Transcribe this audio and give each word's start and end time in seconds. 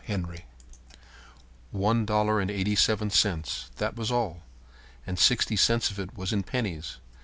Henry 0.05 0.45
One 1.69 2.07
dollar 2.07 2.39
and 2.39 2.49
eighty 2.49 2.75
seven 2.75 3.11
cents. 3.11 3.69
That 3.75 3.95
was 3.95 4.09
all. 4.11 4.41
And 5.05 5.19
sixty 5.19 5.55
cents 5.55 5.91
of 5.91 5.99
it 5.99 6.17
was 6.17 6.33
in 6.33 6.41
pennies. 6.41 6.97